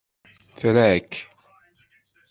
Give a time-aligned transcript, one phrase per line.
[0.59, 1.11] Tra-k!